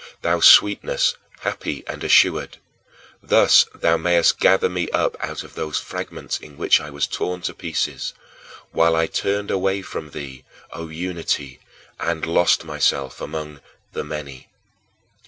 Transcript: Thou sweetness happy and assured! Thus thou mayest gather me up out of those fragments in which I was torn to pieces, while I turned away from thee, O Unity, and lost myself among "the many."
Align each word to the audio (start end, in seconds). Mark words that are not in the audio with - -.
Thou 0.23 0.39
sweetness 0.39 1.13
happy 1.41 1.83
and 1.85 2.03
assured! 2.03 2.57
Thus 3.21 3.67
thou 3.75 3.97
mayest 3.97 4.39
gather 4.39 4.67
me 4.67 4.89
up 4.89 5.15
out 5.23 5.43
of 5.43 5.53
those 5.53 5.77
fragments 5.77 6.39
in 6.39 6.57
which 6.57 6.81
I 6.81 6.89
was 6.89 7.05
torn 7.05 7.41
to 7.41 7.53
pieces, 7.53 8.15
while 8.71 8.95
I 8.95 9.05
turned 9.05 9.51
away 9.51 9.83
from 9.83 10.09
thee, 10.09 10.43
O 10.73 10.87
Unity, 10.89 11.59
and 11.99 12.25
lost 12.25 12.65
myself 12.65 13.21
among 13.21 13.61
"the 13.93 14.03
many." 14.03 14.49